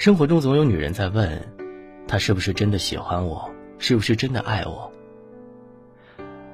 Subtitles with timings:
[0.00, 1.38] 生活中总有女人在问，
[2.08, 4.90] 他是不是真的喜欢我，是不是真的爱我？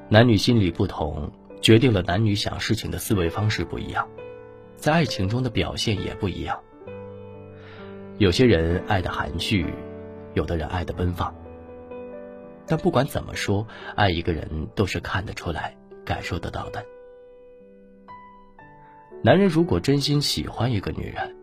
[0.09, 1.31] 男女心理不同，
[1.63, 4.05] 决定了男女想事情的思维方式不一样，
[4.77, 6.61] 在爱情中的表现也不一样。
[8.19, 9.73] 有些人爱的含蓄，
[10.35, 11.33] 有的人爱的奔放。
[12.67, 15.73] 但不管怎么说，爱一个人都是看得出来、
[16.05, 16.85] 感受得到的。
[19.23, 21.37] 男人如果真心喜欢一个女人，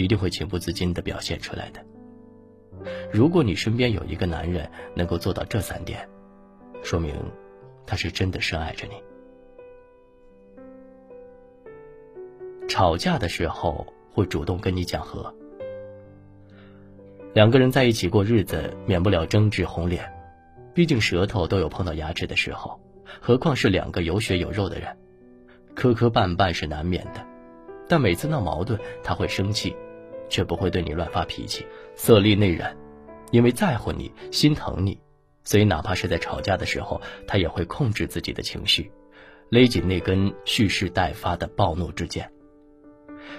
[0.00, 1.84] 一定会情不自禁的表现出来的。
[3.12, 6.08] 如果你身边有一个男人能够做到这三点，
[6.82, 7.14] 说明
[7.86, 8.94] 他是真的深爱着你。
[12.68, 15.34] 吵架的时候会主动跟你讲和。
[17.34, 20.10] 两个人在一起过日子，免不了争执红脸，
[20.74, 22.80] 毕竟舌头都有碰到牙齿的时候，
[23.20, 24.96] 何况是两个有血有肉的人，
[25.74, 27.26] 磕磕绊绊是难免的。
[27.88, 29.76] 但每次闹矛盾，他会生气。
[30.30, 32.74] 却不会对你乱发脾气，色厉内荏，
[33.30, 34.98] 因为在乎你，心疼你，
[35.44, 38.90] 所以哪怕是在吵架的时候，他也会控制自己的情绪，
[39.50, 42.30] 勒紧那根蓄势待发的暴怒之剑。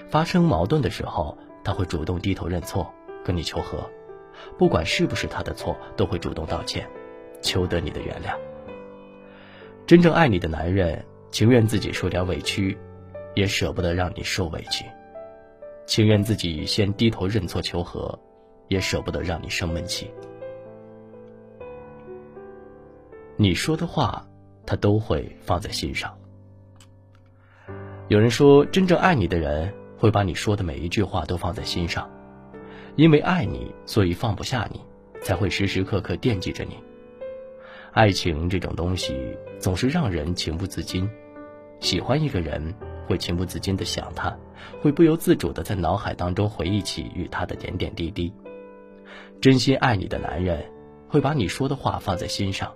[0.08, 2.94] 发生矛盾的时候，他会主动低头认错，
[3.26, 3.90] 跟你求和，
[4.58, 6.88] 不管是不是他的错，都会主动道歉，
[7.42, 8.38] 求得你的原谅。
[9.88, 12.78] 真正爱你的男人，情愿自己受点委屈，
[13.36, 14.86] 也舍不得让你受委屈。
[15.86, 18.18] 情愿自己先低头认错求和，
[18.68, 20.10] 也舍不得让你生闷气。
[23.36, 24.26] 你说的话，
[24.66, 26.16] 他都会放在心上。
[28.08, 32.09] 有人说，真正爱你的人会把你说的每一句话都放在心上，
[32.96, 34.80] 因为爱你，所以放不下你，
[35.22, 36.78] 才会时时刻刻惦记着你。
[37.92, 41.09] 爱情这种东西，总是让人情不自禁，
[41.80, 42.74] 喜欢一个人。
[43.08, 44.36] 会情不自禁的想他，
[44.82, 48.34] 会不由自主的在脑海当中回忆起与他的点点滴滴。
[49.42, 50.64] 真心爱你的男人，
[51.08, 52.72] 会把你说的话放在心上，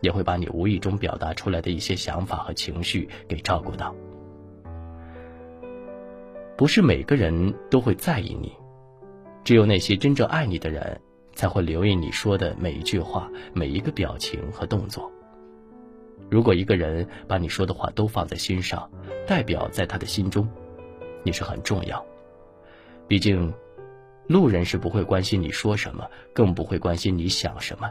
[0.00, 3.94] 也会把你无意中表达出来的一些想法和情绪给照顾到。
[6.56, 8.52] 不是每个人都会在意你，
[9.42, 11.00] 只有那些真正爱你的人，
[11.34, 15.10] 才会留意你说的每一句话、每一个表情和动作。
[16.30, 18.88] 如果一个人把你说的话都放在心上，
[19.26, 20.48] 代表在他的心中，
[21.22, 22.04] 你是很重要。
[23.08, 23.52] 毕竟，
[24.26, 27.90] 路人是不会关心你说什么，更不会关心你想什么。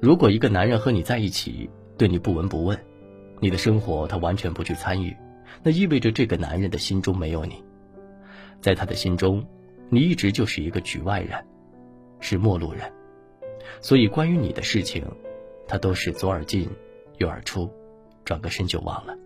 [0.00, 2.78] 如果一个男人和你在一起，对你不闻不问，
[3.40, 5.16] 你的生活他完全不去参与，
[5.62, 7.62] 那意味着这个男人的心中没有你，
[8.60, 9.46] 在他的心中，
[9.88, 11.44] 你一直就是一个局外人，
[12.20, 12.92] 是陌路人。
[13.80, 15.04] 所以，关于你的事情。
[15.68, 16.70] 他都是左耳进，
[17.18, 17.68] 右耳出，
[18.26, 19.16] 转个身就忘了。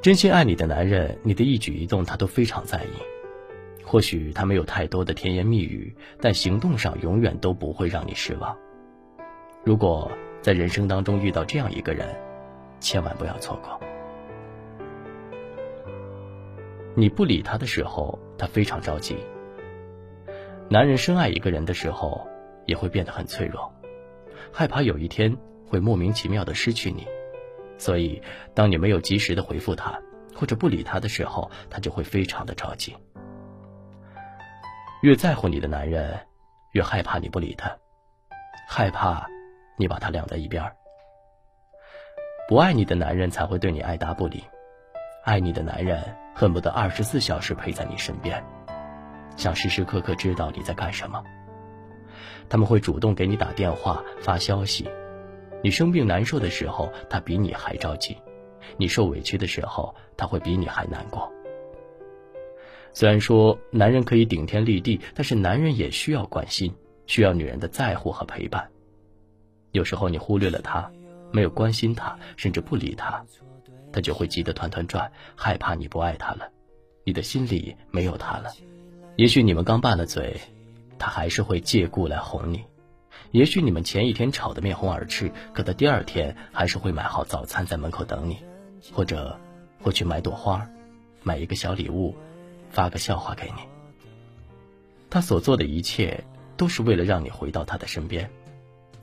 [0.00, 3.82] 真心爱你的男人，你的一举一动他都非常在意。
[3.84, 8.56] 或许他没有太多的甜言蜜语，但行动上永远都不会让你失望。
[9.64, 12.06] 如果在人生当中遇到这样一个人，
[12.80, 13.80] 千万不要错过。
[16.94, 19.16] 你不理他的时候，他非常着急。
[20.68, 22.28] 男人深爱一个人的时候，
[22.66, 23.72] 也会变得很脆弱。
[24.52, 25.34] 害怕有一天
[25.68, 27.06] 会莫名其妙的失去你，
[27.76, 28.20] 所以
[28.54, 29.98] 当你没有及时的回复他，
[30.34, 32.96] 或者不理他的时候，他就会非常的着急。
[35.02, 36.18] 越在乎你的男人，
[36.72, 37.76] 越害怕你不理他，
[38.68, 39.28] 害怕
[39.76, 40.74] 你把他晾在一边儿。
[42.48, 44.42] 不爱你的男人才会对你爱答不理，
[45.24, 46.02] 爱你的男人
[46.34, 48.42] 恨不得二十四小时陪在你身边，
[49.36, 51.22] 想时时刻刻知道你在干什么。
[52.48, 54.88] 他们会主动给你打电话、发消息。
[55.62, 58.14] 你生病难受的时候，他比你还着急；
[58.76, 61.30] 你受委屈的时候，他会比你还难过。
[62.92, 66.74] 虽然说男人可以顶天立地，但是男人也需要关心，
[67.06, 68.68] 需要女人的在乎和陪伴。
[69.72, 70.90] 有时候你忽略了他，
[71.32, 73.24] 没有关心他，甚至不理他，
[73.92, 76.48] 他就会急得团团转，害怕你不爱他了，
[77.04, 78.50] 你的心里没有他了。
[79.16, 80.40] 也许你们刚拌了嘴。
[81.00, 82.60] 他还是会借故来哄你，
[83.30, 88.38] 也许你们前一天吵得面红耳赤，可他第二天还是会买好早餐在门口等你，
[88.92, 89.38] 或者
[89.80, 90.66] 会去买朵花，
[91.22, 92.16] 买一个小礼物，
[92.70, 93.62] 发个笑话给你。
[95.10, 96.24] 他所做的一切
[96.56, 98.30] 都是为了让你回到他的身边，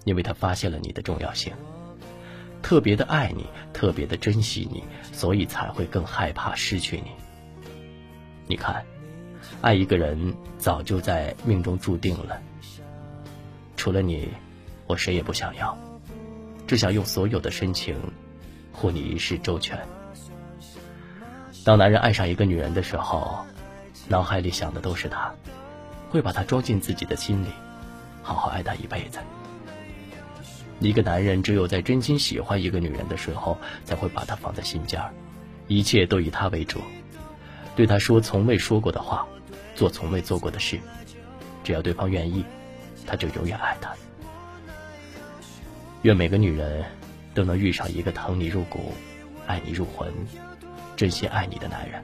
[0.05, 1.53] 因为他发现了你的重要性，
[2.61, 7.11] 特别的爱你，特别的珍惜你，所以才会更害怕失去你。
[8.47, 8.83] 你看。
[9.61, 12.41] 爱一个人早就在命中注定了。
[13.85, 14.27] 除了你，
[14.87, 15.77] 我谁也不想要，
[16.65, 17.95] 只想用所有的深情
[18.71, 19.79] 护你一世周全。
[21.63, 23.45] 当男人爱上一个女人的时候，
[24.07, 25.31] 脑海里想的都是她，
[26.09, 27.49] 会把她装进自己的心里，
[28.23, 29.19] 好好爱她一辈子。
[30.79, 35.13] 一个男人只有在真心喜欢一个女人的时候，才会把她放在心尖儿，
[35.67, 36.81] 一切都以她为主，
[37.75, 39.27] 对她说从未说过的话，
[39.75, 40.79] 做从未做过的事，
[41.63, 42.43] 只要对方愿意，
[43.05, 43.93] 他就永远爱她。
[46.03, 46.85] 愿每个女人
[47.33, 48.93] 都能遇上一个疼你入骨、
[49.47, 50.13] 爱你入魂、
[50.95, 52.03] 真心爱你的男人。